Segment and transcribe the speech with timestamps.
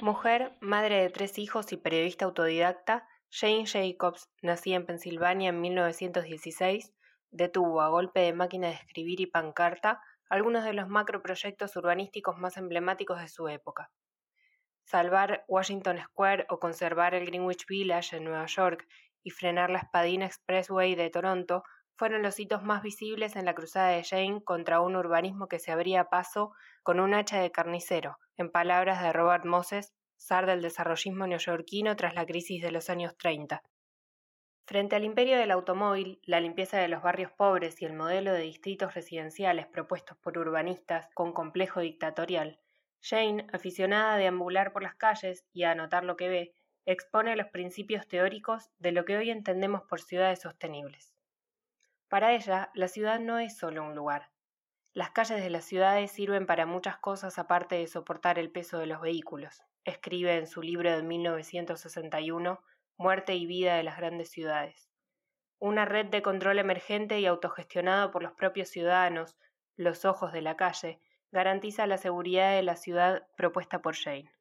[0.00, 6.92] Mujer, madre de tres hijos y periodista autodidacta, Jane Jacobs, nacida en Pensilvania en 1916,
[7.30, 12.56] detuvo a golpe de máquina de escribir y pancarta algunos de los macroproyectos urbanísticos más
[12.56, 13.90] emblemáticos de su época.
[14.84, 18.88] Salvar Washington Square o conservar el Greenwich Village en Nueva York
[19.22, 21.62] y frenar la Spadina Expressway de Toronto
[22.00, 25.70] fueron los hitos más visibles en la cruzada de Jane contra un urbanismo que se
[25.70, 31.26] abría paso con un hacha de carnicero, en palabras de Robert Moses, zar del desarrollismo
[31.26, 33.62] neoyorquino tras la crisis de los años 30.
[34.64, 38.40] Frente al imperio del automóvil, la limpieza de los barrios pobres y el modelo de
[38.40, 42.60] distritos residenciales propuestos por urbanistas con complejo dictatorial,
[43.02, 46.54] Jane, aficionada a deambular por las calles y a anotar lo que ve,
[46.86, 51.09] expone los principios teóricos de lo que hoy entendemos por ciudades sostenibles.
[52.10, 54.32] Para ella, la ciudad no es solo un lugar.
[54.92, 58.86] Las calles de las ciudades sirven para muchas cosas aparte de soportar el peso de
[58.86, 62.60] los vehículos, escribe en su libro de 1961
[62.96, 64.90] muerte y vida de las grandes ciudades.
[65.60, 69.38] Una red de control emergente y autogestionado por los propios ciudadanos,
[69.76, 74.32] los ojos de la calle, garantiza la seguridad de la ciudad propuesta por Jane.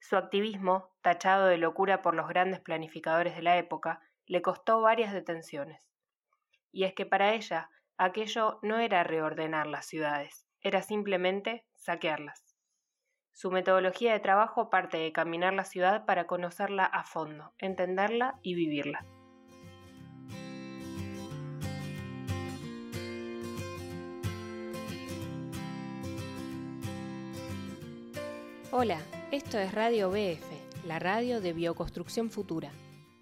[0.00, 5.12] Su activismo, tachado de locura por los grandes planificadores de la época, le costó varias
[5.12, 5.88] detenciones.
[6.72, 12.56] Y es que para ella aquello no era reordenar las ciudades, era simplemente saquearlas.
[13.32, 18.54] Su metodología de trabajo parte de caminar la ciudad para conocerla a fondo, entenderla y
[18.54, 19.04] vivirla.
[28.70, 29.00] Hola,
[29.32, 32.70] esto es Radio BF, la radio de Bioconstrucción Futura,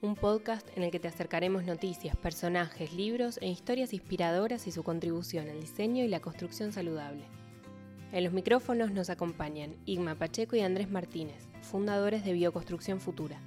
[0.02, 4.82] un podcast en el que te acercaremos noticias, personajes, libros e historias inspiradoras y su
[4.82, 7.24] contribución al diseño y la construcción saludable.
[8.12, 13.40] En los micrófonos nos acompañan Igma Pacheco y Andrés Martínez, fundadores de Bioconstrucción Futura.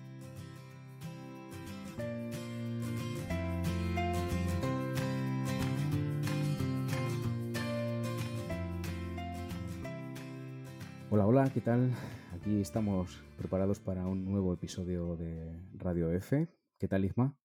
[11.12, 11.92] Hola, hola, ¿qué tal?
[12.40, 16.48] Aquí estamos preparados para un nuevo episodio de Radio F.
[16.78, 17.38] ¿Qué tal, Igma?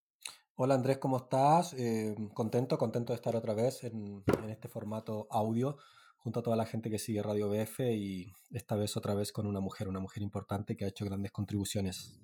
[0.55, 1.75] Hola Andrés, ¿cómo estás?
[1.75, 5.79] Eh, contento, contento de estar otra vez en, en este formato audio
[6.19, 9.49] junto a toda la gente que sigue Radio BF y esta vez otra vez con
[9.49, 12.21] una mujer, una mujer importante que ha hecho grandes contribuciones.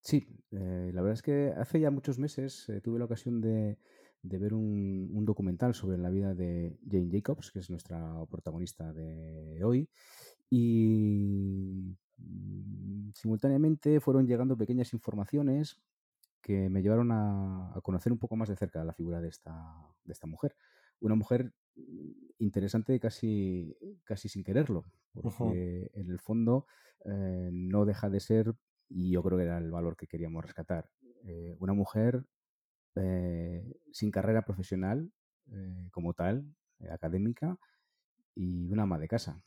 [0.00, 3.76] Sí, eh, la verdad es que hace ya muchos meses eh, tuve la ocasión de,
[4.22, 9.88] ver un, documental sobre la vida de Jane Jacobs, que es nuestra protagonista de hoy,
[10.48, 11.96] y
[13.14, 15.80] simultáneamente fueron llegando pequeñas informaciones
[16.40, 19.54] que me llevaron a, a, conocer un poco más de cerca la figura de esta,
[20.04, 20.56] de esta mujer.
[21.00, 21.52] Una mujer
[22.38, 26.66] interesante casi, casi sin quererlo, porque en el fondo
[27.04, 28.54] eh, no deja de ser,
[28.88, 30.88] y yo creo que era el valor que queríamos rescatar,
[31.24, 32.24] eh, una mujer
[32.96, 35.10] eh, sin carrera profesional
[35.90, 36.54] como tal,
[36.90, 37.58] académica,
[38.34, 39.42] y una ama de casa.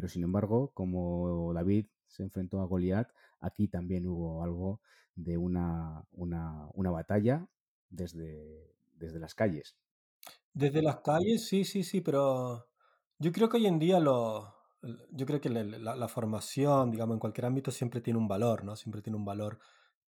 [0.00, 4.80] Pero sin embargo, como David se enfrentó a Goliat, aquí también hubo algo
[5.14, 7.46] de una, una, una batalla
[7.90, 9.76] desde, desde las calles.
[10.54, 12.66] Desde las calles, sí, sí, sí, pero
[13.18, 14.54] yo creo que hoy en día lo,
[15.10, 18.76] yo creo que la, formación, digamos, en cualquier ámbito siempre tiene un valor, ¿no?
[18.76, 19.58] Siempre tiene un valor,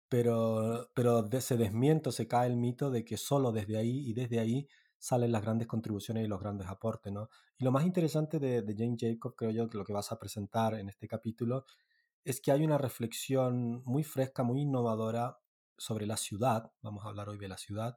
[0.08, 4.14] pero, pero de, se desmiento, se cae el mito de que solo desde ahí y
[4.14, 4.66] desde ahí
[5.02, 7.28] salen las grandes contribuciones y los grandes aportes, ¿no?
[7.58, 10.18] Y lo más interesante de, de Jane Jacob, creo yo, que lo que vas a
[10.18, 11.64] presentar en este capítulo,
[12.22, 15.40] es que hay una reflexión muy fresca, muy innovadora
[15.76, 17.96] sobre la ciudad, vamos a hablar hoy de la ciudad,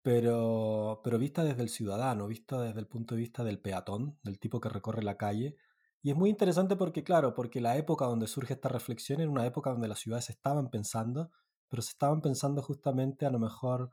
[0.00, 4.38] pero, pero vista desde el ciudadano, vista desde el punto de vista del peatón, del
[4.38, 5.58] tipo que recorre la calle.
[6.00, 9.44] Y es muy interesante porque, claro, porque la época donde surge esta reflexión era una
[9.44, 11.30] época donde las ciudades estaban pensando,
[11.68, 13.90] pero se estaban pensando justamente a lo mejor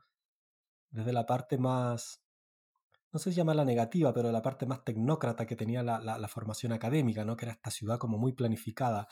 [0.92, 2.22] desde la parte más,
[3.12, 6.28] no sé si llamarla negativa, pero la parte más tecnócrata que tenía la, la, la
[6.28, 7.36] formación académica, ¿no?
[7.36, 9.08] que era esta ciudad como muy planificada.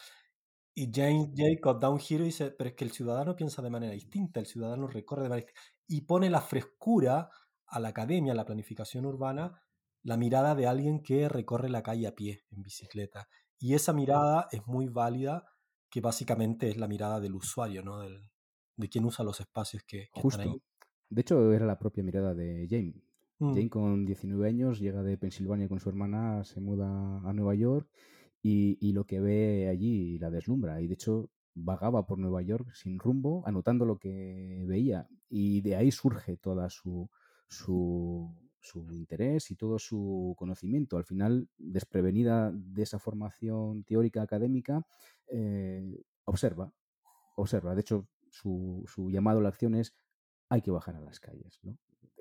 [0.74, 3.70] Y James Jacob da un giro y dice, pero es que el ciudadano piensa de
[3.70, 7.30] manera distinta, el ciudadano recorre de manera distinta y pone la frescura
[7.66, 9.60] a la academia, a la planificación urbana,
[10.02, 13.28] la mirada de alguien que recorre la calle a pie, en bicicleta.
[13.58, 15.44] Y esa mirada es muy válida,
[15.90, 17.98] que básicamente es la mirada del usuario, ¿no?
[17.98, 18.30] Del,
[18.76, 20.62] de quien usa los espacios que, están ahí.
[21.10, 22.94] De hecho, era la propia mirada de Jane.
[23.38, 23.54] Mm.
[23.54, 27.88] Jane, con 19 años, llega de Pensilvania con su hermana, se muda a Nueva York
[28.42, 30.80] y, y, lo que ve allí la deslumbra.
[30.80, 35.08] Y de hecho, vagaba por Nueva York sin rumbo, anotando lo que veía.
[35.28, 37.10] Y de ahí surge toda su,
[37.48, 40.96] su, su interés y todo su conocimiento.
[40.96, 44.86] Al final, desprevenida de esa formación teórica académica,
[45.28, 46.72] eh, observa,
[47.36, 47.74] observa.
[47.74, 49.94] De hecho, su, llamado a la acción es
[50.50, 51.60] hay que bajar a las calles.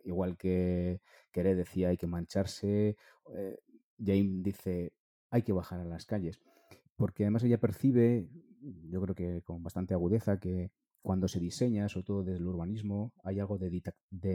[0.06, 2.96] Igual que Queré decía hay que mancharse,
[3.36, 3.58] eh,
[4.00, 4.94] James dice
[5.30, 6.40] hay que bajar a las calles.
[6.96, 8.30] Porque además ella percibe,
[8.62, 10.72] yo creo que con bastante agudeza, que
[11.02, 13.70] cuando se diseña, sobre todo desde el urbanismo, hay algo de,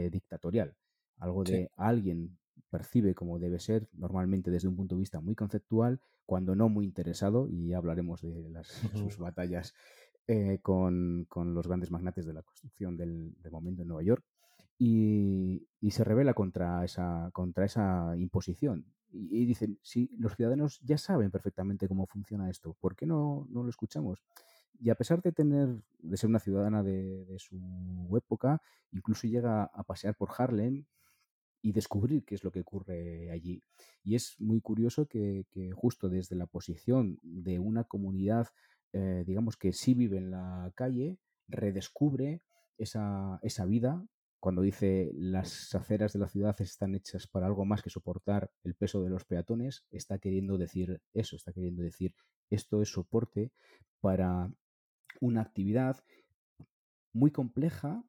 [0.09, 0.75] dictatorial,
[1.17, 2.37] algo de alguien
[2.69, 6.85] percibe como debe ser, normalmente desde un punto de vista muy conceptual, cuando no muy
[6.85, 8.67] interesado, y ya hablaremos de las,
[9.13, 9.73] sus batallas
[10.27, 14.23] eh, con, los grandes magnates de la construcción del, momento en Nueva York,
[14.77, 18.85] y, se revela contra esa, contra esa imposición.
[19.11, 23.63] Y, dicen, si los ciudadanos ya saben perfectamente cómo funciona esto, ¿por qué no, no
[23.63, 24.23] lo escuchamos?
[24.79, 28.61] Y a pesar de tener, de ser una ciudadana de, su época,
[28.91, 30.85] incluso llega a pasear por Harlem
[31.61, 33.63] y descubrir qué es lo que ocurre allí.
[34.03, 38.47] Y es muy curioso que, justo desde la posición de una comunidad,
[38.97, 41.19] eh, digamos que sí vive en la calle,
[41.49, 42.41] redescubre
[42.77, 44.01] esa, esa vida.
[44.39, 48.73] Cuando dice las aceras de la ciudad están hechas para algo más que soportar el
[48.75, 52.15] peso de los peatones, está queriendo decir eso, está queriendo decir
[52.49, 53.51] esto es soporte
[53.99, 54.49] para
[55.19, 55.97] una actividad
[57.11, 58.01] muy compleja,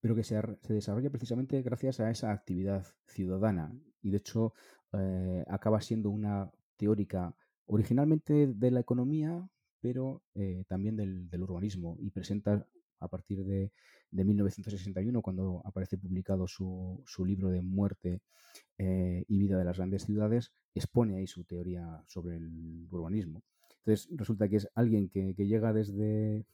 [0.00, 3.72] pero que se, desarrolla precisamente gracias a esa actividad ciudadana.
[4.02, 4.52] Y de hecho
[4.92, 9.48] eh, acaba siendo una teórica originalmente de la economía,
[9.84, 11.98] pero eh, también del, urbanismo.
[12.00, 12.66] Y presenta
[13.00, 13.70] a partir de,
[14.12, 18.22] 1961, cuando aparece publicado su, libro de muerte
[18.78, 23.42] eh, y vida de las grandes ciudades, expone ahí su teoría sobre el urbanismo.
[23.80, 26.46] Entonces resulta que es alguien que, llega desde,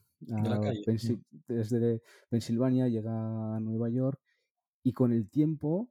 [1.46, 4.20] desde Pensilvania, llega a Nueva York
[4.82, 5.88] y con el tiempo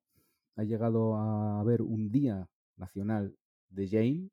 [0.57, 3.33] ha llegado a haber un día nacional
[3.69, 4.29] de Jane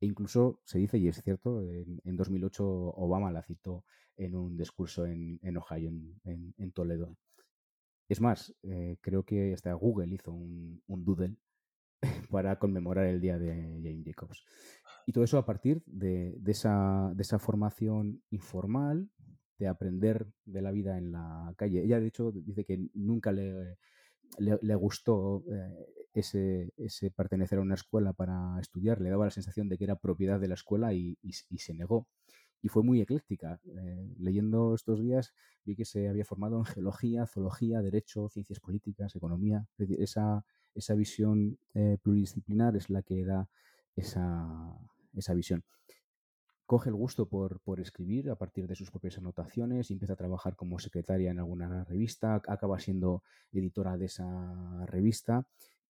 [0.00, 3.84] e incluso se dice, y es cierto, en, 2008 Obama la citó
[4.16, 5.92] en un discurso en, Ohio,
[6.24, 7.16] en, Toledo.
[8.08, 11.36] Es más, eh, creo que hasta Google hizo un, un doodle
[12.30, 14.44] para conmemorar el día de Jane Jacobs.
[15.06, 19.08] Y todo eso a partir de, esa, formación informal,
[19.56, 21.82] de aprender de la vida en la calle.
[21.82, 23.78] Ella, de hecho, dice que nunca le,
[24.38, 29.68] le, gustó eh, ese, ese, pertenecer a una escuela para estudiar, le daba la sensación
[29.68, 32.08] de que era propiedad de la escuela y, se negó.
[32.62, 33.60] Y fue muy ecléctica.
[33.66, 35.34] Eh, leyendo estos días
[35.64, 39.66] vi que se había formado en geología, zoología, derecho, ciencias políticas, economía.
[39.76, 40.42] esa,
[40.74, 43.50] esa visión eh, pluridisciplinar es la que da
[43.94, 44.74] esa,
[45.14, 45.64] esa visión.
[46.64, 50.16] Coge el gusto por, por, escribir a partir de sus propias anotaciones y empieza a
[50.16, 53.22] trabajar como secretaria en alguna revista, acaba siendo
[53.52, 55.46] editora de esa revista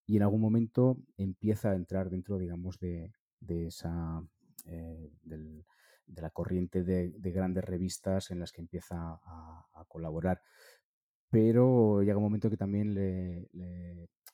[0.06, 4.22] y en algún momento empieza a entrar dentro, digamos, de, de esa
[4.66, 10.40] eh, de la corriente de, grandes revistas en las que empieza a, colaborar.
[11.30, 13.48] Pero llega un momento que también le,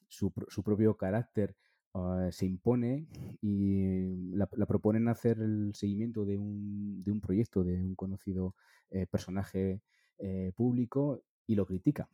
[0.08, 1.56] su, su, propio carácter
[1.94, 3.06] Ah, se impone
[3.42, 8.54] y la, proponen hacer el seguimiento de un, de un proyecto de un conocido
[8.90, 9.82] eh, personaje
[10.18, 12.08] eh, público y lo critica.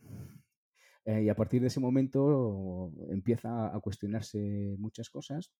[1.08, 5.50] Eh, y a partir de ese momento empieza a cuestionarse muchas cosas.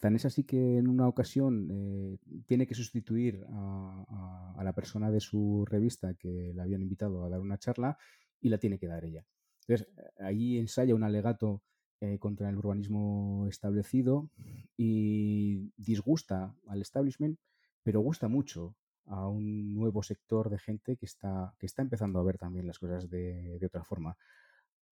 [0.00, 5.64] Tan es así que en una ocasión tiene que sustituir a, la persona de su
[5.64, 7.96] revista que le habían invitado a dar una charla
[8.40, 9.24] y la tiene que dar ella.
[9.60, 9.86] Entonces,
[10.18, 11.62] ahí ensaya un alegato
[12.00, 14.28] eh, contra el urbanismo establecido
[14.76, 17.38] y disgusta al establishment,
[17.84, 22.24] pero gusta mucho a un nuevo sector de gente que está, que está empezando a
[22.24, 24.16] ver también las cosas de, otra forma.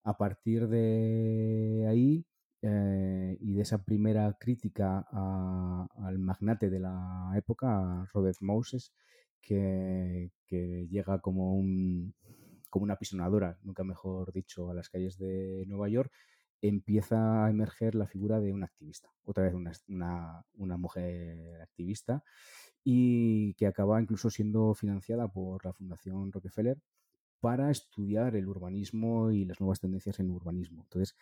[0.04, 2.26] A partir de ahí
[2.62, 8.92] eh, y de esa primera crítica al magnate de la época, Robert Moses,
[9.40, 12.14] que, llega como, un,
[12.71, 16.12] como una pisonadora, nunca mejor dicho, a las calles de Nueva York,
[16.62, 19.54] empieza a emerger la figura de un activista, otra vez
[19.88, 20.45] una,
[20.78, 22.23] mujer activista,
[22.85, 26.79] y que acaba incluso siendo financiada por la Fundación Rockefeller
[27.43, 30.83] para estudiar el urbanismo y las nuevas tendencias en el urbanismo.
[30.85, 31.17] Entonces,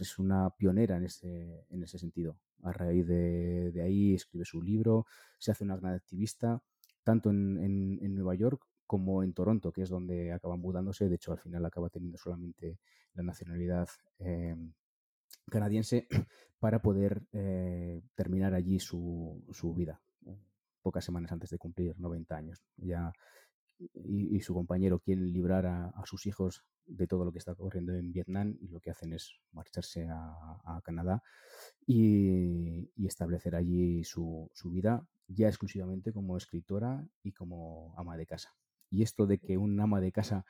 [0.00, 2.38] es una pionera en ese, en ese sentido.
[2.62, 5.04] A raíz de, ahí escribe su libro,
[5.38, 6.62] se hace una gran activista,
[7.04, 11.10] tanto en, Nueva York como en Toronto, que es donde acaba mudándose.
[11.10, 12.78] De hecho, al final acaba teniendo solamente
[13.12, 13.86] la nacionalidad
[14.18, 14.56] eh,
[15.50, 16.08] canadiense
[16.58, 20.00] para poder eh, terminar allí su, su, vida,
[20.86, 22.62] pocas semanas antes de cumplir 90 años.
[22.76, 23.12] Ya,
[23.92, 28.12] y, su compañero quiere librar a, sus hijos de todo lo que está ocurriendo en
[28.12, 31.24] Vietnam y lo que hacen es marcharse a, Canadá
[31.88, 38.54] y, establecer allí su, vida ya exclusivamente como escritora y como ama de casa.
[38.88, 40.44] Y esto de que un ama de casa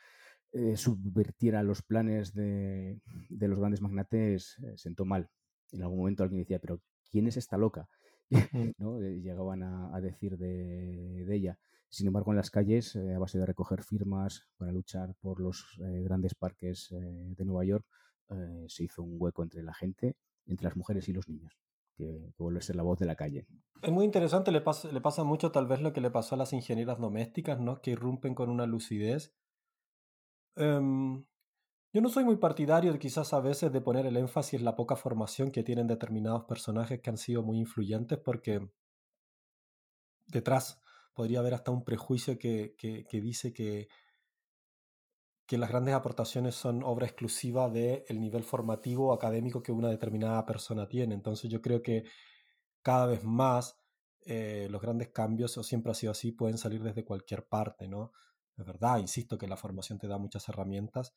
[0.53, 3.01] eh, subvertiera los planes de,
[3.31, 5.31] los grandes magnates eh, sentó mal.
[5.73, 7.89] En algún momento alguien decía, pero ¿quién es esta loca?
[8.79, 9.01] ¿No?
[9.01, 11.59] Eh, llegaban a, decir de, ella.
[11.89, 16.35] Sin embargo, en las calles, a base de recoger firmas para luchar por los grandes
[16.35, 17.87] parques de Nueva York,
[18.67, 20.17] se hizo un hueco entre la gente,
[20.47, 21.57] entre las mujeres y los niños,
[21.97, 23.47] que, vuelve a ser la voz de la calle.
[23.83, 26.39] Es muy interesante, le pasa, le pasa mucho tal vez lo que le pasó a
[26.39, 27.81] las ingenieras domésticas, ¿no?
[27.81, 29.33] que irrumpen con una lucidez
[30.57, 31.23] Em,
[31.97, 34.77] yo no soy muy partidario de quizás a veces de poner el énfasis en la
[34.77, 38.69] poca formación que tienen determinados personajes que han sido muy influyentes porque
[40.27, 40.83] detrás
[41.15, 43.89] podría haber hasta un prejuicio que, que, dice que,
[45.47, 50.87] que las grandes aportaciones son obra exclusiva del nivel formativo académico que una determinada persona
[50.87, 51.15] tiene.
[51.15, 52.05] Entonces yo creo que
[52.83, 53.81] cada vez más
[54.27, 58.13] eh, los grandes cambios, o siempre ha sido así, pueden salir desde cualquier parte, ¿no?
[58.55, 61.15] Es verdad, insisto que la formación te da muchas herramientas,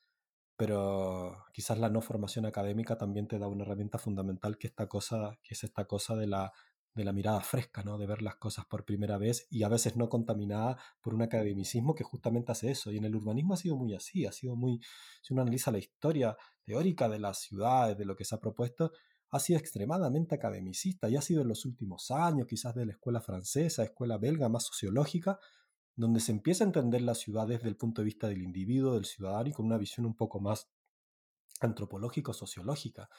[0.60, 5.40] pero quizás la no formación académica también te da una herramienta fundamental que, esta cosa,
[5.42, 6.52] que es esta cosa de la,
[6.94, 7.98] de la mirada fresca, ¿no?
[7.98, 11.96] de ver las cosas por primera vez y a veces no contaminada por un academicismo
[11.96, 12.92] que justamente hace eso.
[12.92, 14.82] Y en el urbanismo ha sido muy así, ha sido muy,
[15.22, 16.36] si uno analiza la historia
[16.66, 18.92] teórica de las ciudades, de lo que se ha propuesto,
[19.30, 23.22] ha sido extremadamente academicista y ha sido en los últimos años, quizás de la escuela
[23.22, 25.40] francesa, escuela belga, más sociológica,
[26.00, 29.04] donde se empieza a entender la ciudad desde el punto de vista del individuo, del
[29.04, 30.70] ciudadano y con una visión un poco más
[31.60, 33.10] antropológico-sociológica.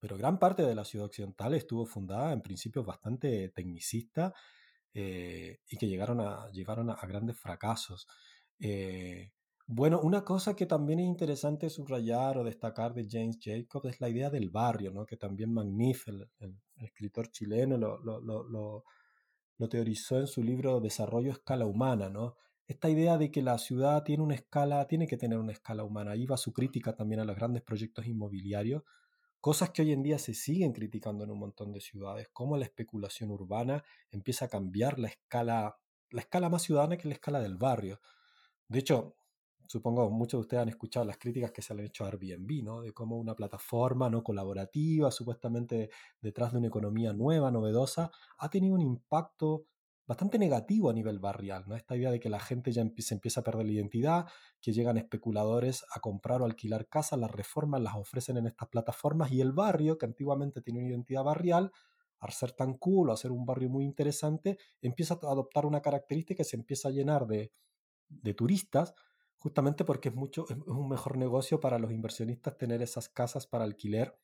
[0.00, 4.32] Pero gran parte de la ciudad occidental estuvo fundada en principios bastante tecnicistas
[4.92, 8.08] eh, y que llegaron a, llevaron a, grandes fracasos.
[8.58, 9.30] Eh,
[9.66, 14.08] bueno, una cosa que también es interesante subrayar o destacar de James Jacobs es la
[14.08, 15.06] idea del barrio, ¿no?
[15.06, 16.28] que también Magnif, el,
[16.78, 18.84] escritor chileno, lo, lo lo
[19.68, 22.36] teorizó en su libro Desarrollo escala humana, ¿no?
[22.66, 26.12] Esta idea de que la ciudad tiene una escala, tiene que tener una escala humana.
[26.12, 28.82] Ahí va su crítica también a los grandes proyectos inmobiliarios,
[29.40, 32.64] cosas que hoy en día se siguen criticando en un montón de ciudades, como la
[32.64, 35.78] especulación urbana empieza a cambiar la escala,
[36.10, 38.00] la escala más ciudadana que la escala del barrio.
[38.68, 39.16] De hecho,
[39.66, 42.62] supongo muchos de ustedes han escuchado las críticas que se le han hecho a Airbnb,
[42.62, 42.80] ¿no?
[42.82, 45.90] De cómo una plataforma no colaborativa, supuestamente
[46.20, 49.66] detrás de una economía nueva, novedosa, ha tenido un impacto
[50.06, 51.76] bastante negativo a nivel barrial, ¿no?
[51.76, 54.26] Esta idea de que la gente ya se empieza a perder la identidad,
[54.60, 59.32] que llegan especuladores a comprar o alquilar casas, las reforman, las ofrecen en estas plataformas
[59.32, 61.72] y el barrio, que antiguamente tenía una identidad barrial,
[62.20, 65.80] al ser tan cool o a ser un barrio muy interesante, empieza a adoptar una
[65.80, 67.52] característica que se empieza a llenar de,
[68.08, 68.94] de turistas
[69.44, 73.64] justamente porque es, mucho, es un mejor negocio para los inversionistas tener esas casas para
[73.64, 74.18] alquiler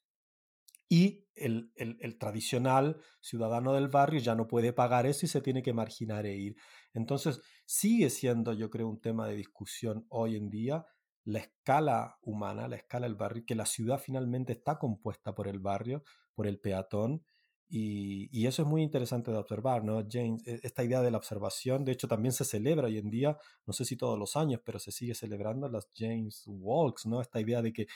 [0.89, 5.63] y el, el, tradicional ciudadano del barrio ya no puede pagar eso y se tiene
[5.63, 6.57] que marginar e ir.
[6.95, 10.87] Entonces, sigue siendo, yo creo, un tema de discusión hoy en día
[11.25, 15.59] la escala humana, la escala del barrio, que la ciudad finalmente está compuesta por el
[15.59, 16.03] barrio,
[16.35, 17.23] por el peatón,
[17.73, 20.05] y, eso es muy interesante de observar, ¿no?
[20.11, 23.39] James, e, esta idea de la observación, de hecho también se celebra hoy en día,
[23.67, 27.21] no sé si todos los años, pero se sigue celebrando las James Walks, ¿no?
[27.21, 27.87] Esta idea de que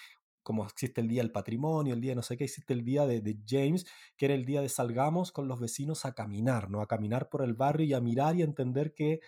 [0.45, 3.21] como existe el día del patrimonio, el día no sé qué, existe el día de,
[3.21, 6.81] de, James, que era el día de salgamos con los vecinos a caminar, ¿no?
[6.81, 9.21] A caminar por el barrio y a mirar y a entender que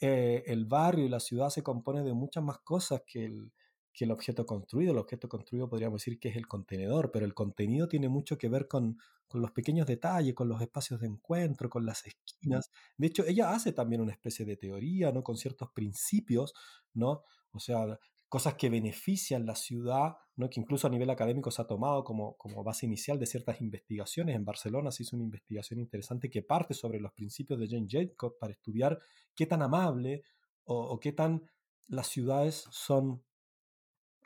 [0.00, 3.52] eh, el barrio y la ciudad se compone de muchas más cosas que el,
[3.92, 4.92] que el objeto construido.
[4.92, 8.48] El objeto construido podríamos decir que es el contenedor, pero el contenido tiene mucho que
[8.48, 12.70] ver con, con los pequeños detalles, con los espacios de encuentro, con las esquinas.
[12.96, 15.22] De hecho, ella hace también una especie de teoría, ¿no?
[15.22, 16.54] Con ciertos principios,
[16.94, 17.24] ¿no?
[17.52, 20.50] O sea, cosas que benefician la ciudad, ¿no?
[20.50, 24.36] que incluso a nivel académico se ha tomado como, como base inicial de ciertas investigaciones.
[24.36, 28.36] En Barcelona se hizo una investigación interesante que parte sobre los principios de Jane Jacobs
[28.38, 29.00] para estudiar
[29.34, 30.24] qué tan amable
[30.64, 31.48] o qué tan
[31.88, 33.24] las ciudades son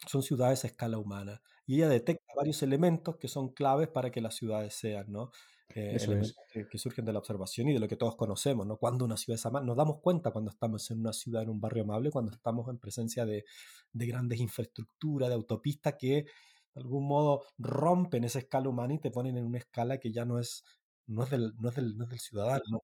[0.07, 1.43] son ciudades a escala humana.
[1.67, 5.31] Y ella detecta varios elementos que son claves para que las ciudades sean, ¿no?
[5.75, 8.77] Eh, elementos que, surgen de la observación y de lo que todos conocemos, ¿no?
[8.77, 11.61] Cuando una ciudad es amable, nos damos cuenta cuando estamos en una ciudad, en un
[11.61, 13.45] barrio amable, cuando estamos en presencia de,
[13.93, 16.27] de grandes infraestructuras, de autopistas que
[16.75, 20.25] de algún modo rompen esa escala humana y te ponen en una escala que ya
[20.25, 20.65] no es,
[21.07, 22.83] no es, del, no es, del, no es del ciudadano.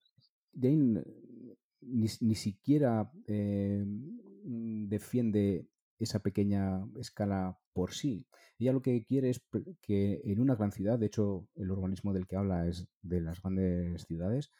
[0.54, 1.02] Jane
[1.80, 5.66] ni, ni siquiera eh, mm, defiende
[5.98, 8.26] esa pequeña escala por sí.
[8.58, 9.40] Ella lo que quiere es
[9.80, 13.40] que en una gran ciudad, de hecho el urbanismo del que habla es de las
[13.42, 14.50] grandes ciudades,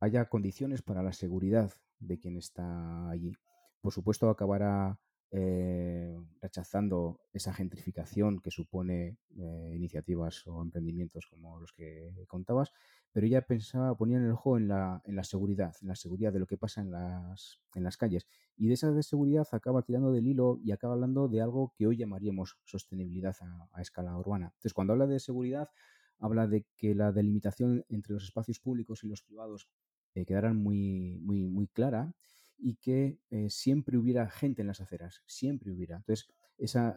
[0.00, 3.32] haya condiciones para la seguridad de quien está allí.
[3.80, 4.98] Por supuesto acabará
[5.32, 12.72] eh, rechazando esa gentrificación que supone eh, iniciativas o emprendimientos como los que contabas,
[13.12, 16.32] pero ella pensaba, ponía en el ojo en la, en la seguridad, en la seguridad
[16.32, 18.26] de lo que pasa en las, en las calles.
[18.56, 21.96] Y de esa seguridad acaba tirando del hilo y acaba hablando de algo que hoy
[21.96, 23.34] llamaríamos sostenibilidad
[23.72, 24.46] a, escala urbana.
[24.46, 25.70] Entonces, cuando habla de seguridad,
[26.18, 29.68] habla de que la delimitación entre los espacios públicos y los privados
[30.14, 32.12] eh, quedaran muy, muy, muy clara
[32.58, 35.96] y que eh, siempre hubiera gente en las aceras, siempre hubiera.
[35.96, 36.96] Entonces, esa,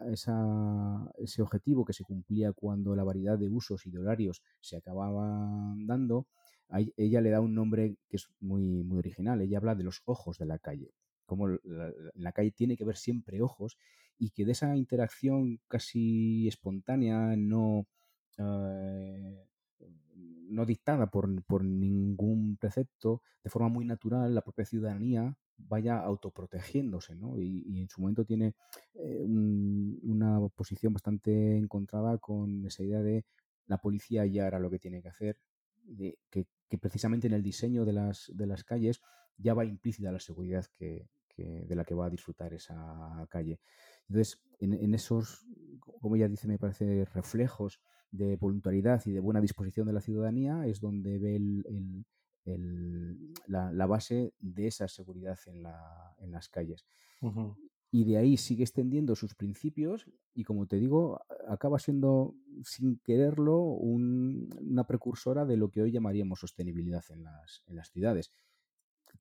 [1.18, 5.86] ese objetivo que se cumplía cuando la variedad de usos y de horarios se acababan
[5.86, 6.26] dando,
[6.96, 9.40] ella le da un nombre que es muy, muy original.
[9.40, 10.92] Ella habla de los ojos de la calle,
[11.26, 13.76] como la, la calle tiene que ver siempre ojos
[14.18, 17.86] y que de esa interacción casi espontánea, no,
[18.38, 19.19] eh,
[20.50, 27.14] no dictada por, por, ningún precepto, de forma muy natural, la propia ciudadanía vaya autoprotegiéndose,
[27.14, 27.38] ¿no?
[27.38, 28.54] Y, en su momento tiene
[28.94, 33.24] eh, una posición bastante encontrada con esa idea de
[33.66, 35.38] la policía ya hará lo que tiene que hacer,
[36.30, 36.46] que,
[36.80, 39.00] precisamente en el diseño de las, de las calles
[39.36, 43.60] ya va implícita la seguridad que, de la que va a disfrutar esa calle.
[44.08, 45.46] Entonces, en, esos,
[45.80, 47.80] como ella dice, me parece, reflejos
[48.10, 52.04] de voluntariedad y de buena disposición de la ciudadanía es donde ve el
[53.46, 55.62] la, base de esa seguridad en,
[56.32, 56.86] las calles.
[57.92, 63.58] Y de ahí sigue extendiendo sus principios y, como te digo, acaba siendo, sin quererlo,
[63.58, 68.30] una precursora de lo que hoy llamaríamos sostenibilidad en las, en las ciudades.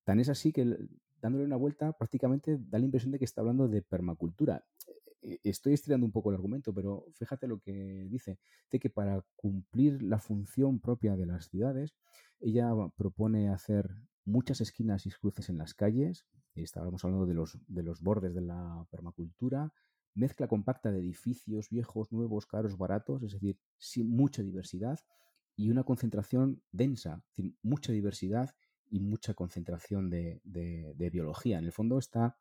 [0.04, 0.78] Tan es así que,
[1.20, 4.64] dándole una vuelta, prácticamente da la impresión de que está hablando de permacultura.
[5.22, 8.40] E, estoy estirando un poco el argumento, pero fíjate lo que dice,
[8.72, 11.96] de que para cumplir la función propia de las ciudades,
[12.40, 13.90] ella propone hacer
[14.26, 18.42] muchas esquinas y cruces en las calles, estábamos hablando de los, de los bordes de
[18.42, 19.74] la permacultura,
[20.14, 25.00] mezcla compacta de edificios viejos, nuevos, caros, baratos, es decir, sin mucha diversidad
[25.56, 28.56] y una concentración densa, es decir, mucha diversidad
[28.90, 31.60] y mucha concentración de, de biología.
[31.60, 32.38] En el fondo está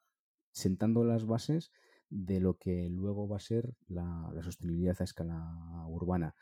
[0.51, 1.71] sentando las bases
[2.11, 6.35] de lo que luego va a ser la, sostenibilidad a escala urbana.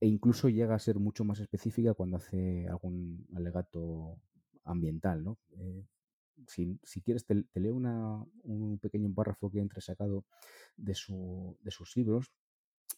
[0.00, 4.18] E incluso llega a ser mucho más específica cuando hace algún alegato
[4.64, 5.24] ambiental.
[5.24, 5.38] ¿no?
[5.58, 5.84] Eh,
[6.46, 10.24] si, quieres, te, leo un pequeño párrafo que he entresacado
[10.76, 12.32] de, su, de sus libros.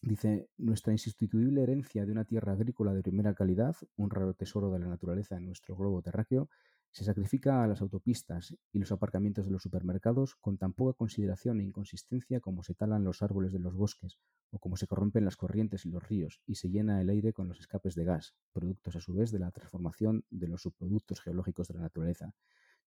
[0.03, 4.81] Dice, nuestra insustituible herencia de una tierra agrícola de primera calidad, un raro tesoro de
[4.81, 6.49] la naturaleza en nuestro globo terráqueo,
[6.97, 11.61] se sacrifica a las autopistas y los aparcamientos de los supermercados con tan poca consideración
[11.61, 14.17] e inconsistencia como se talan los árboles de los bosques
[14.51, 17.49] o como se corrompen las corrientes y los ríos y se llena el aire con
[17.49, 21.69] los escapes de gas, productos a su vez de la transformación de los subproductos geológicos
[21.69, 22.33] de la naturaleza.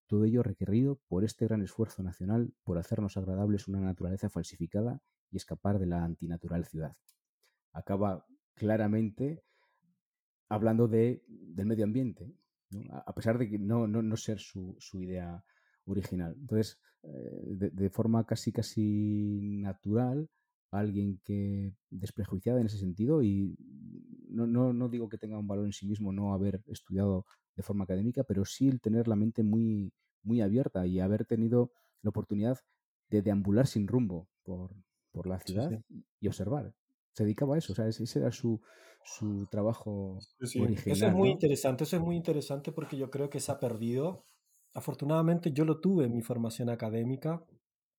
[0.07, 5.37] Todo ello requerido por este gran esfuerzo nacional por hacernos agradables una naturaleza falsificada y
[5.37, 6.97] escapar de la antinatural ciudad.
[7.73, 9.43] Acaba claramente
[10.47, 12.33] hablando de, del medio ambiente,
[12.91, 15.43] a pesar de que no, no, ser su, idea
[15.85, 16.35] original.
[16.39, 20.29] Entonces, eh, de, forma casi casi natural,
[20.71, 23.55] alguien que desprejuiciada en ese sentido, y
[24.29, 27.85] no, no, digo que tenga un valor en sí mismo no haber estudiado de forma
[27.85, 29.91] académica, pero sí el tener la mente muy,
[30.23, 32.59] muy abierta y haber tenido la oportunidad
[33.09, 34.71] de deambular sin rumbo por,
[35.25, 35.83] la ciudad
[36.21, 36.73] y observar.
[37.13, 38.61] Se dedicaba a eso, o sea, ese era su,
[39.03, 40.97] su trabajo original.
[40.97, 44.23] Eso es muy interesante, eso es muy interesante porque yo creo que se ha perdido.
[44.73, 47.43] Afortunadamente yo lo tuve en mi formación académica,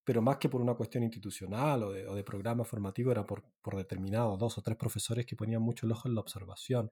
[0.04, 3.44] pero más que por una cuestión institucional o de, o de programa formativo, era por,
[3.60, 6.90] por determinados dos o tres profesores que ponían mucho el ojo en la observación.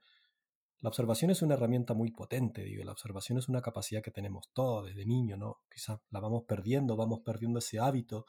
[0.80, 4.48] La observación es una herramienta muy potente, digo, la observación es una capacidad que tenemos
[4.52, 5.58] todos desde niño, ¿no?
[5.72, 8.26] Quizás la vamos perdiendo, vamos perdiendo ese hábito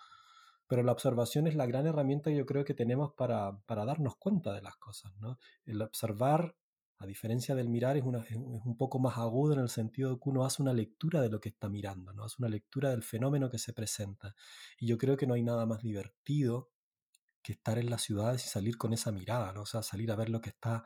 [0.69, 4.17] pero la observación es la gran herramienta que yo creo que tenemos para, para darnos
[4.17, 5.12] cuenta de las cosas.
[5.19, 5.39] ¿no?
[5.65, 6.55] El observar,
[6.99, 10.45] a diferencia del mirar, es, un poco más agudo en el sentido de que uno
[10.45, 12.23] hace una lectura de lo que está mirando, ¿no?
[12.23, 14.36] hace una lectura del fenómeno que se presenta.
[14.77, 16.69] Y yo creo que no hay nada más divertido
[17.41, 19.63] que estar en las ciudades y salir con esa mirada, ¿no?
[19.63, 20.84] o sea, salir a ver lo que está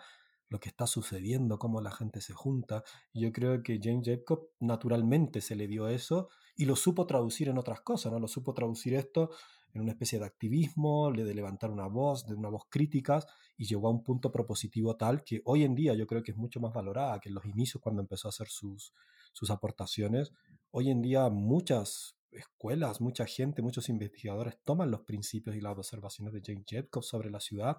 [0.50, 2.84] lo que está sucediendo, cómo la gente se junta.
[3.12, 7.58] Yo creo que James Jacob naturalmente se le dio eso y lo supo traducir en
[7.58, 8.20] otras cosas, ¿no?
[8.20, 9.32] Lo supo traducir esto
[9.74, 13.20] en una especie de activismo, de levantar una voz, de una voz crítica,
[13.58, 16.38] y llegó a un punto propositivo tal que hoy en día yo creo que es
[16.38, 18.94] mucho más valorada que en los inicios cuando empezó a hacer sus,
[19.34, 20.32] sus aportaciones.
[20.72, 26.34] Hoy en día muchas escuelas, mucha gente, muchos investigadores toman los principios y las observaciones
[26.34, 27.78] de James Jacob sobre la ciudad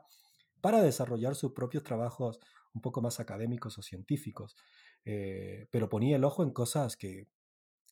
[0.61, 2.41] para desarrollar sus propios trabajos
[2.73, 4.57] un poco más académicos o científicos.
[5.05, 7.29] Eh, pero ponía el ojo en cosas que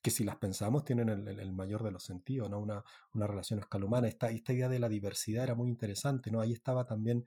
[0.02, 2.58] que si las pensamos tienen el, mayor de los sentidos, ¿no?
[2.58, 2.84] Una,
[3.14, 4.08] una relación escalumana.
[4.08, 6.40] Esta, esta idea de la diversidad era muy interesante, ¿no?
[6.40, 7.24] Ahí estaba también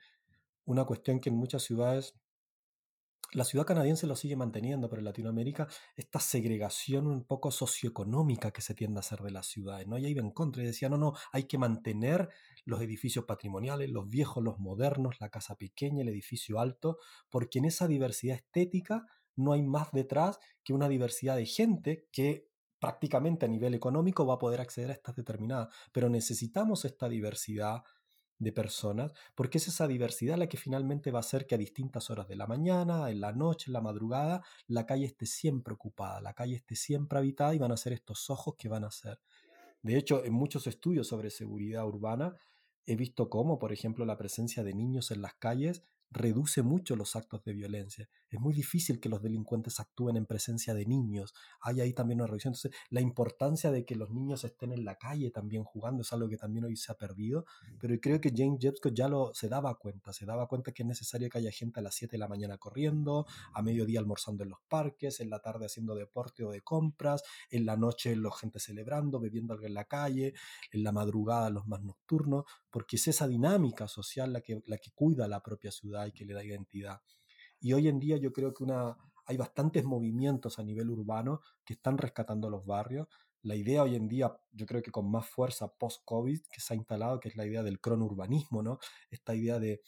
[0.66, 2.16] una cuestión que en muchas ciudades
[3.32, 8.62] la ciudad canadiense lo sigue manteniendo, pero en Latinoamérica esta segregación un poco socioeconómica que
[8.62, 9.96] se tiende a hacer de las ciudades, ¿no?
[9.96, 12.30] Ahí iba en contra y decía, no, no, hay que mantener
[12.66, 17.66] los edificios patrimoniales, los viejos, los modernos, la casa pequeña, el edificio alto, porque en
[17.66, 22.48] esa diversidad estética no hay más detrás que una diversidad de gente que
[22.86, 27.82] prácticamente a nivel económico va a poder acceder a estas determinadas, pero necesitamos esta diversidad
[28.38, 32.12] de personas, porque es esa diversidad la que finalmente va a hacer que a distintas
[32.12, 36.22] horas de la mañana, en la noche, en la madrugada, la calle esté siempre ocupada,
[36.22, 39.20] la calle esté siempre habitada y van a ser estos ojos que van a ser.
[39.82, 42.36] De hecho, en muchos estudios sobre seguridad urbana
[42.86, 47.16] he visto cómo, por ejemplo, la presencia de niños en las calles reduce mucho los
[47.16, 48.10] actos de violencia.
[48.30, 51.34] Es muy difícil que los delincuentes actúen en presencia de niños.
[51.62, 52.54] Hay ahí también una reducción.
[52.54, 56.30] Entonces, la importancia de que los niños estén en la calle también jugando es algo
[56.30, 57.46] que también hoy se ha perdido.
[57.80, 60.14] Pero creo que James Jepsko ya lo se daba cuenta.
[60.14, 62.58] Se daba cuenta que es necesario que haya gente a las 7 de la mañana
[62.58, 67.24] corriendo, a mediodía almorzando en los parques, en la tarde haciendo deporte o de compras,
[67.50, 70.34] en la noche la gente celebrando, bebiendo algo en la calle,
[70.72, 74.92] en la madrugada los más nocturnos, porque es esa dinámica social la que, la que
[74.92, 77.00] cuida la propia ciudad y que le da identidad.
[77.62, 81.72] Y hoy en día yo creo que una, hay bastantes movimientos a nivel urbano que
[81.72, 83.08] están rescatando los barrios.
[83.44, 86.76] La idea hoy en día, yo creo que con más fuerza post-COVID que se ha
[86.76, 88.80] instalado, que es la idea del cronurbanismo, ¿no?
[89.10, 89.82] Esta idea de,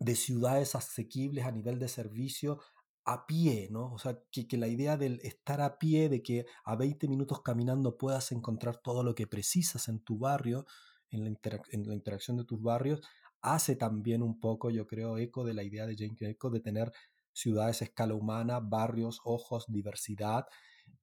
[0.00, 2.58] de ciudades asequibles a nivel de servicio
[3.04, 3.92] a pie, ¿no?
[3.92, 7.40] O sea, que, que, la idea del estar a pie, de que a 20 minutos
[7.42, 10.66] caminando puedas encontrar todo lo que precisas en tu barrio,
[11.14, 13.02] en la, en la interacción de tus barrios,
[13.40, 16.92] hace también un poco, yo creo, eco de la idea de Jane Eco de tener
[17.32, 20.46] ciudades a escala humana, barrios, ojos, diversidad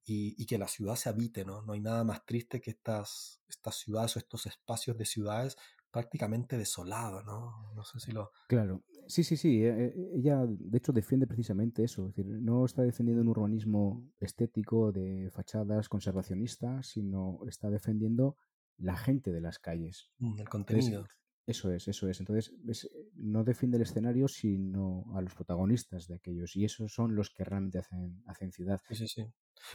[0.04, 1.62] y, que la ciudad se habite, ¿no?
[1.62, 5.56] No hay nada más triste que estas, estas ciudades o estos espacios de ciudades
[5.92, 7.72] prácticamente desolados, ¿no?
[7.74, 8.32] No sé si lo...
[8.48, 12.64] Claro, sí, sí, sí, eh, eh, ella de hecho defiende precisamente eso, es decir, no
[12.64, 18.36] está defendiendo un urbanismo estético de fachadas conservacionistas, sino está defendiendo
[18.82, 20.10] la gente de las calles.
[20.18, 21.06] Mm, el contenido.
[21.44, 22.20] Eso es, eso es.
[22.20, 22.52] Entonces,
[22.84, 26.54] eh, no defiende el escenario, sino a los protagonistas de aquellos.
[26.54, 28.80] Y esos son los que realmente hacen, hacen ciudad.
[28.88, 29.26] Sí, sí, sí.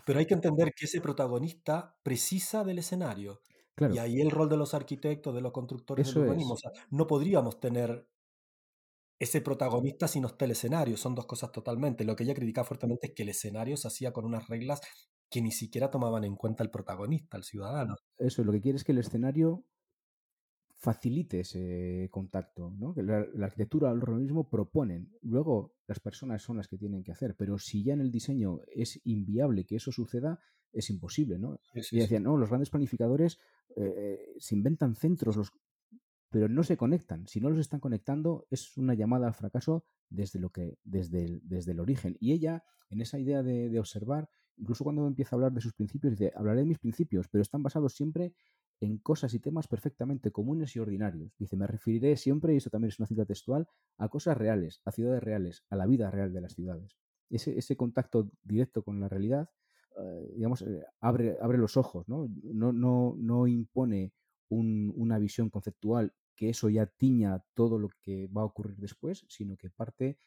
[0.06, 3.42] Pero hay que entender que ese protagonista precisa del escenario.
[3.76, 3.94] Claro.
[3.94, 6.54] Y ahí el rol de los arquitectos, de los constructores del urbanismo.
[6.54, 8.08] O sea, no podríamos tener
[9.20, 10.96] ese protagonista si no está el escenario.
[10.96, 12.06] Son dos cosas totalmente.
[12.06, 14.82] Lo que ella criticaba fuertemente es que el escenario se hacía con unas reglas
[15.30, 17.96] que ni siquiera tomaban en cuenta el protagonista, el ciudadano.
[18.18, 19.66] Eso, lo que quiere es que el escenario
[20.78, 22.94] facilite ese contacto, ¿no?
[22.94, 25.12] Que la, arquitectura el urbanismo proponen.
[25.22, 28.62] Luego las personas son las que tienen que hacer, pero si ya en el diseño
[28.68, 30.40] es inviable que eso suceda,
[30.72, 31.60] es imposible, ¿no?
[31.74, 33.40] y decían, no, los grandes planificadores
[33.76, 35.52] eh, se inventan centros, los,
[36.30, 37.26] pero no se conectan.
[37.28, 41.42] Si no los están conectando, es una llamada al fracaso desde lo que, desde el,
[41.44, 42.18] desde el origen.
[42.20, 45.74] Y ella, en esa idea de, de observar, incluso cuando empieza a hablar de sus
[45.74, 48.34] principios, dice, hablaré de mis principios, pero están basados siempre
[48.80, 51.34] en cosas y temas perfectamente comunes y ordinarios.
[51.38, 53.68] Dice, me referiré siempre, y esto también es una cita textual,
[53.98, 56.98] a cosas reales, a ciudades reales, a la vida real de las ciudades.
[57.30, 59.50] Ese, ese contacto directo con la realidad,
[60.00, 62.30] eh, digamos, eh, abre, abre los ojos, ¿no?
[62.44, 64.14] No, no, no impone
[64.50, 69.58] una visión conceptual que eso ya tiña todo lo que va a ocurrir después, sino
[69.58, 70.20] que parte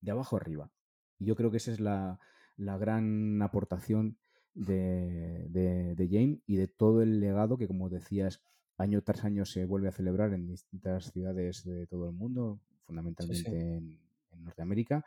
[0.00, 0.70] de abajo arriba.
[1.18, 2.18] Y yo creo que esa es la,
[2.56, 4.18] la gran aportación
[4.54, 8.42] de, de, James y de todo el legado que, como decías,
[8.76, 13.76] año tras año se vuelve a celebrar en distintas ciudades de todo el mundo, fundamentalmente
[13.76, 14.00] En,
[14.38, 15.04] Norteamérica,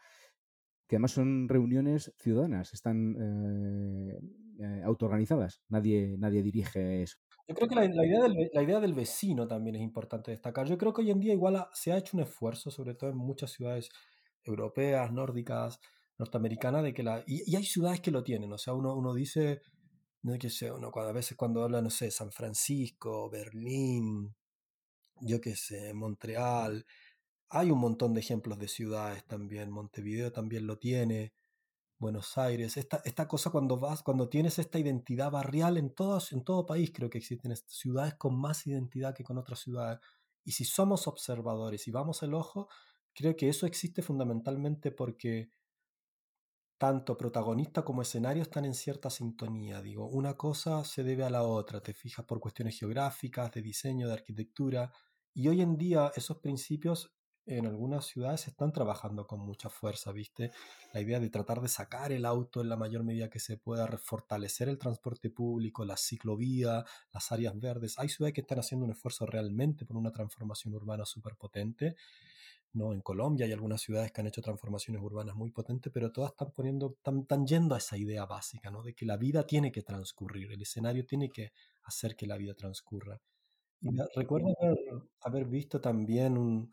[0.88, 4.19] que además son reuniones ciudadanas, están eh,
[4.60, 7.17] eh, autoorganizadas, nadie, nadie dirige eso.
[7.47, 10.67] Yo creo que la, idea del, la, idea del, vecino también es importante destacar.
[10.67, 13.17] Yo creo que hoy en día igual se ha hecho un esfuerzo, sobre todo en
[13.17, 13.89] muchas ciudades
[14.43, 15.79] europeas, nórdicas,
[16.17, 17.23] norteamericana de que la...
[17.28, 19.62] Y, hay ciudades que lo tienen, o sea, uno, uno dice,
[20.21, 24.36] no que sé, uno a veces cuando habla, no sé, San Francisco, Berlín,
[25.21, 26.86] yo qué sé, Montreal,
[27.49, 31.34] hay un montón de ejemplos de ciudades también, Montevideo también lo tiene,
[31.97, 36.43] Buenos Aires, esta, esta cosa cuando vas, cuando tienes esta identidad barrial en, todos, en
[36.43, 39.99] todo país, creo que existen ciudades con más identidad que con otras ciudades.
[40.43, 42.67] Y si somos observadores y vamos el ojo,
[43.13, 45.49] creo que eso existe fundamentalmente porque
[46.77, 49.81] tanto protagonista como escenario están en cierta sintonía.
[49.81, 54.07] Digo, una cosa se debe a la otra, te fijas por cuestiones geográficas, de diseño,
[54.07, 54.91] de arquitectura,
[55.33, 57.15] y hoy en día esos principios
[57.47, 60.51] en algunas ciudades se están trabajando con mucha fuerza, ¿viste?
[60.93, 63.85] La idea de tratar de sacar el auto en la mayor medida que se pueda,
[63.85, 66.83] refortalecer el transporte público, la ciclovía,
[67.13, 67.99] las áreas verdes.
[67.99, 71.95] Hay ciudades que están haciendo un esfuerzo realmente por una transformación urbana súper potente.
[72.75, 72.93] ¿No?
[72.93, 76.51] En Colombia hay algunas ciudades que han hecho transformaciones urbanas muy potentes, pero todas están
[76.51, 78.83] poniendo, están, yendo a esa idea básica, ¿no?
[78.83, 81.51] De que la vida tiene que transcurrir, el escenario tiene que
[81.83, 83.19] hacer que la vida transcurra.
[83.81, 84.53] Y recuerdo
[85.21, 86.71] haber visto también un,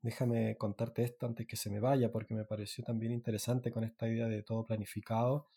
[0.00, 4.08] Déjame contarte esto antes que se me vaya, porque me pareció también interesante con esta
[4.08, 5.48] idea de todo planificado.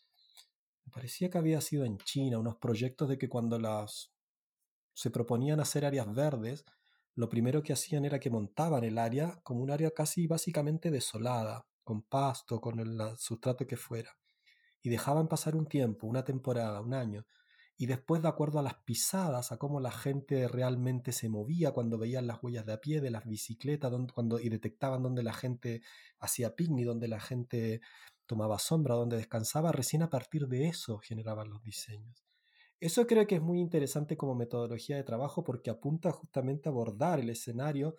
[0.84, 4.12] Me parecía que había sido en China unos proyectos de que cuando las
[4.94, 6.64] se proponían hacer áreas verdes,
[7.14, 11.66] lo primero que hacían era que montaban el área como un área casi básicamente desolada,
[11.84, 14.16] con pasto, con el sustrato que fuera,
[14.82, 17.26] y dejaban pasar un tiempo, una temporada, un año,
[17.76, 21.98] y después de acuerdo a las pisadas, a cómo la gente realmente se movía cuando
[21.98, 25.82] veían las huellas de a pie de las bicicletas cuando, y detectaban dónde la gente
[26.20, 27.80] hacía picnic, dónde la gente
[28.26, 32.31] tomaba sombra, dónde descansaba, recién a partir de eso generaban los diseños.
[32.82, 37.20] Eso creo que es muy interesante como metodología de trabajo porque apunta justamente a abordar
[37.20, 37.94] el escenario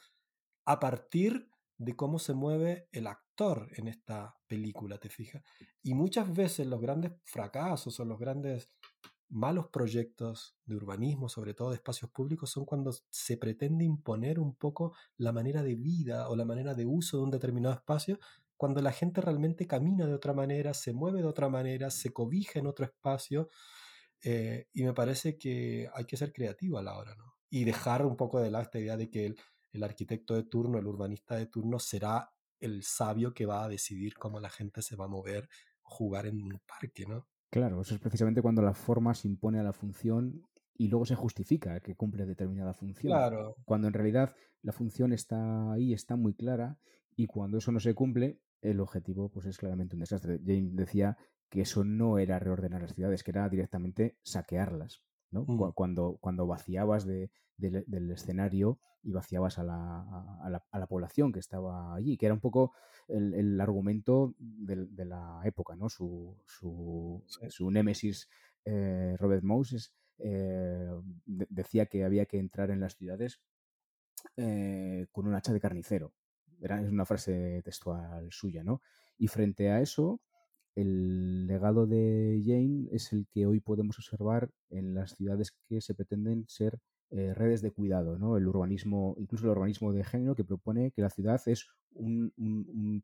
[0.66, 5.42] a partir de cómo se mueve el actor en esta película, ¿te fijas?
[5.84, 8.74] Y muchas veces los grandes fracasos o los grandes
[9.30, 14.54] malos proyectos de urbanismo, sobre todo de espacios públicos, son cuando se pretende imponer un
[14.54, 18.20] poco la manera de vida o la manera de uso de un determinado espacio,
[18.58, 22.60] cuando la gente realmente camina de otra manera, se mueve de otra manera, se cobija
[22.60, 23.50] en otro espacio,
[24.24, 27.36] eh, y me parece que hay que ser creativo a la hora, ¿no?
[27.50, 29.38] Y dejar un poco de lado esta idea de que el,
[29.72, 34.16] el arquitecto de turno, el urbanista de turno, será el sabio que va a decidir
[34.16, 35.50] cómo la gente se va a mover
[35.82, 37.28] jugar en un parque, ¿no?
[37.50, 40.42] Claro, eso es precisamente cuando la forma se impone a la función
[40.76, 43.12] y luego se justifica que cumple determinada función.
[43.12, 43.56] Claro.
[43.66, 46.80] Cuando en realidad la función está ahí, está muy clara,
[47.16, 50.40] y cuando eso no se cumple, el objetivo pues es claramente un desastre.
[50.44, 51.18] James decía
[51.54, 55.04] que eso no era reordenar las ciudades, que era directamente saquearlas.
[55.30, 55.46] ¿no?
[55.48, 55.74] Mm.
[55.74, 60.02] Cuando, cuando vaciabas de, del escenario y vaciabas a la,
[60.42, 62.74] a, la, a la, población que estaba allí, que era un poco
[63.08, 65.90] el, el argumento de, de, la época, ¿no?
[65.90, 67.46] Su, su, sí.
[67.52, 68.28] su némesis
[68.66, 70.90] eh, Robert Moses eh,
[71.28, 73.42] de, decía que había que entrar en las ciudades
[74.38, 76.16] eh, con un hacha de carnicero.
[76.60, 78.82] Era, es una frase textual suya, ¿no?
[79.20, 80.20] Y frente a eso,
[80.76, 85.94] el legado de Jane es el que hoy podemos observar en las ciudades que se
[85.94, 86.80] pretenden ser
[87.12, 88.38] eh, redes de cuidado, ¿no?
[88.38, 92.66] El urbanismo, incluso el urbanismo de género que propone que la ciudad es un, un,
[92.70, 93.04] un,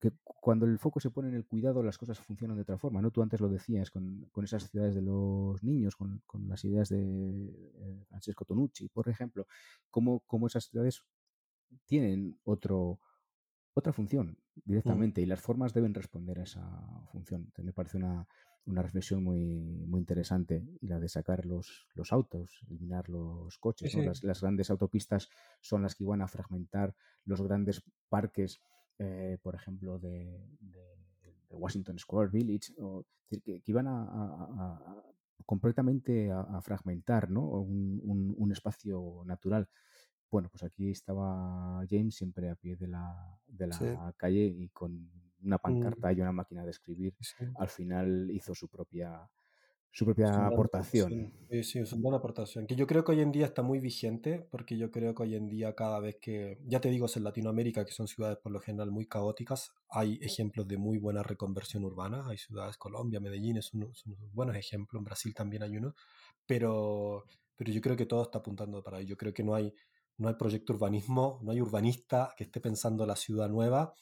[0.00, 3.02] que cuando el foco se pone en el cuidado las cosas funcionan de otra forma,
[3.02, 3.10] ¿no?
[3.10, 6.88] Tú antes lo decías con, con esas ciudades de los niños, con, con las ideas
[6.88, 9.46] de eh, Francesco Tonucci, por ejemplo,
[9.90, 11.02] cómo, cómo esas ciudades
[11.86, 13.00] tienen otro,
[13.74, 15.24] otra función directamente mm.
[15.24, 17.52] y las formas deben responder a esa función.
[17.58, 18.26] Me parece una,
[18.66, 23.92] una reflexión muy, muy interesante y la de sacar los, los autos, eliminar los coches.
[23.92, 24.04] Sí, ¿no?
[24.04, 25.28] Las, las, grandes autopistas
[25.60, 28.60] son las que iban a fragmentar los grandes parques,
[28.98, 30.80] eh, por ejemplo, de, de,
[31.22, 35.04] de, Washington Square Village, o, que, que, iban a, a, a
[35.44, 37.42] completamente a, fragmentar ¿no?
[37.42, 39.68] un, un, un, espacio natural.
[40.32, 43.84] Bueno, pues aquí estaba James siempre a pie de la, de la sí.
[44.16, 45.08] calle y con
[45.44, 46.18] una pancarta mm.
[46.18, 47.44] y una máquina de escribir, sí.
[47.56, 49.28] al final hizo su propia
[49.94, 51.34] su propia aportación.
[51.50, 52.66] Sí, sí, es una buena aportación.
[52.66, 55.34] Que yo creo que hoy en día está muy vigente, porque yo creo que hoy
[55.34, 58.52] en día cada vez que, ya te digo, es en Latinoamérica, que son ciudades por
[58.52, 62.26] lo general muy caóticas, hay ejemplos de muy buena reconversión urbana.
[62.26, 65.94] Hay ciudades, Colombia, Medellín, es unos, unos buenos ejemplos, en Brasil también hay uno,
[66.46, 69.04] pero, pero yo creo que todo está apuntando para ahí.
[69.04, 69.74] Yo creo que no hay,
[70.18, 73.94] no hay proyecto urbanismo, no hay urbanista que esté pensando la ciudad nueva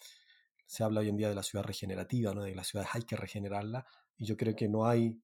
[0.70, 2.44] se habla hoy en día de la ciudad regenerativa, ¿no?
[2.44, 3.84] de las ciudades hay que regenerarla,
[4.16, 5.20] y yo creo que no hay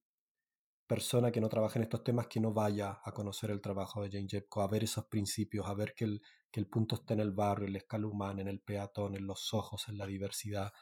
[0.85, 4.11] persona que no trabaje en estos temas que no vaya a conocer el trabajo de
[4.11, 6.21] Jane Jepko, a ver esos principios, a ver que el,
[6.51, 9.53] que el punto está en el barrio, en la escala en el peatón, en los
[9.53, 10.73] ojos, en la diversidad.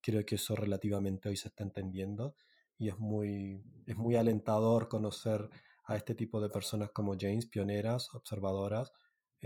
[0.00, 2.34] Creo que eso relativamente hoy se está entendiendo
[2.78, 5.50] y es muy, es muy alentador conocer
[5.84, 8.90] a este tipo de personas como James, pioneras, observadoras,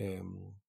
[0.01, 0.23] eh,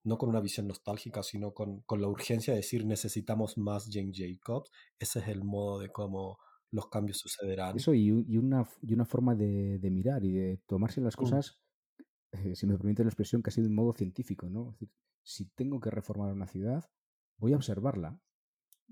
[0.06, 4.12] no con una visión nostálgica, sino con, con, la urgencia de decir necesitamos más Jane
[4.12, 4.72] Jacobs.
[4.98, 6.40] Ese es el modo de cómo
[6.72, 7.78] los cambios sucederán.
[7.78, 11.22] Eso y, y una, y una forma de, de, mirar y de tomarse las mm.
[11.22, 11.62] cosas,
[12.32, 12.38] mm.
[12.40, 14.72] eh, si me permite la expresión, que ha sido un modo científico, ¿no?
[14.72, 14.90] Es decir,
[15.22, 16.90] si tengo que reformar una ciudad,
[17.38, 18.20] voy a observarla.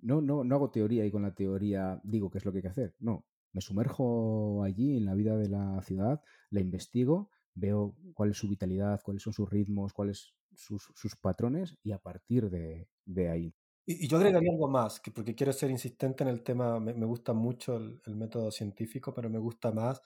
[0.04, 2.62] No, no, no hago teoría y con la teoría digo qué es lo que hay
[2.62, 2.96] que hacer.
[3.00, 6.22] No, me sumerjo allí en la vida de la ciudad,
[6.52, 11.76] la investigo veo cuál es su vitalidad, cuáles son sus ritmos, cuáles sus, sus patrones
[11.84, 13.54] y a partir de, de ahí.
[13.86, 17.06] Y, yo agregaría algo más, que porque quiero ser insistente en el tema, me, me
[17.06, 20.02] gusta mucho el, el, método científico, pero me gusta más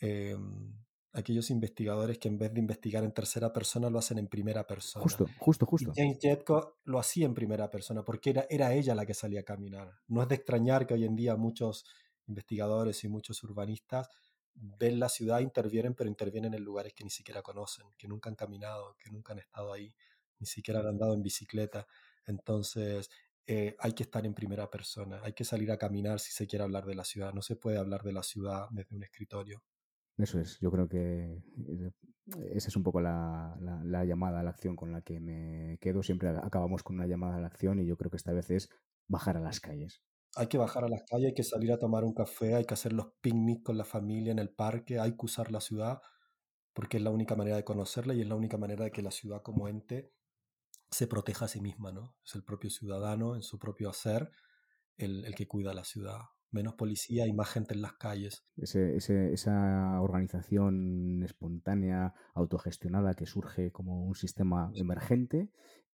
[0.00, 0.36] eh,
[1.14, 5.02] aquellos investigadores que en vez de investigar en tercera persona lo hacen en primera persona.
[5.02, 5.92] Justo, justo, justo.
[5.94, 9.40] Y James Jetko lo hacía en primera persona porque era, era ella la que salía
[9.40, 9.90] a caminar.
[10.08, 11.86] No es de extrañar que hoy en día muchos
[12.26, 14.10] investigadores y muchos urbanistas
[14.56, 18.36] ven la ciudad, intervienen, pero intervienen en lugares que ni siquiera conocen, que nunca han
[18.36, 19.94] caminado, que nunca han estado ahí,
[20.38, 21.86] ni siquiera han andado en bicicleta.
[22.26, 23.10] Entonces,
[23.46, 26.64] eh, hay que estar en primera persona, hay que salir a caminar si se quiere
[26.64, 27.32] hablar de la ciudad.
[27.32, 29.62] No se puede hablar de la ciudad desde un escritorio.
[30.18, 31.42] Eso es, yo creo que
[32.52, 35.78] esa es un poco la, la, la, llamada a la acción con la que me
[35.78, 36.02] quedo.
[36.02, 38.70] Siempre acabamos con una llamada a la acción y yo creo que esta vez es
[39.08, 40.02] bajar a las calles.
[40.36, 42.74] Hay que bajar a las calles, hay que salir a tomar un café, hay que
[42.74, 46.00] hacer los picnics con la familia en el parque, hay que usar la ciudad
[46.74, 49.10] porque es la única manera de conocerla y es la única manera de que la
[49.10, 50.12] ciudad como ente
[50.90, 52.16] se proteja a sí misma, ¿no?
[52.24, 54.30] Es el propio ciudadano en su propio hacer
[54.98, 56.20] el, el que cuida la ciudad
[56.50, 58.44] menos policía y más gente en las calles.
[58.56, 65.50] Ese, ese, esa organización espontánea, autogestionada que surge como un sistema emergente,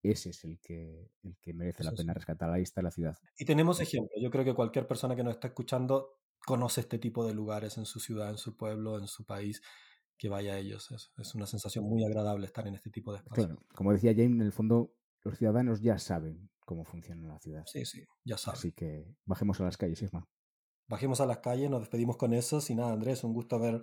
[0.02, 2.50] ese es el que, el que merece Eso la pena rescatar.
[2.50, 3.16] Ahí está la ciudad.
[3.38, 4.18] Y tenemos ejemplos.
[4.20, 7.86] Yo creo que cualquier persona que nos está escuchando conoce este tipo de lugares en
[7.86, 9.62] su ciudad, en su pueblo, en su país
[10.16, 10.90] que vaya a ellos.
[10.90, 13.46] Es, es, una sensación muy agradable estar en este tipo de espacios.
[13.46, 17.64] Claro, como decía James, en el fondo los ciudadanos ya saben cómo funciona la ciudad.
[17.66, 18.58] Sí, sí, ya saben.
[18.58, 20.28] Así que bajemos a las calles, Isma
[20.88, 22.60] bajemos a las calles, nos despedimos con eso.
[22.68, 23.82] Y nada, Andrés, un gusto haber,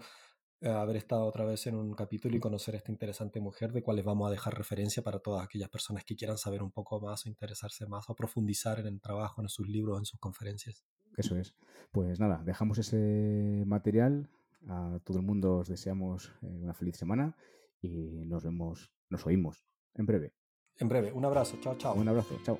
[0.70, 4.06] haber estado otra vez en un capítulo y conocer a esta interesante mujer, de cuales
[4.06, 7.30] vamos a dejar referencia para todas aquellas personas que quieran saber un poco más o
[7.30, 10.84] interesarse más o profundizar en el trabajo, en sus libros, en sus conferencias.
[11.18, 11.56] Eso es.
[11.92, 14.30] Pues nada, dejamos ese material.
[14.68, 17.36] A todo el mundo os deseamos eh, una feliz semana
[17.82, 20.34] y nos vemos, nos oímos en breve.
[20.78, 21.12] En breve.
[21.14, 21.58] Un abrazo.
[21.62, 21.94] Chao, chao.
[21.94, 22.40] Un abrazo.
[22.44, 22.60] Chao.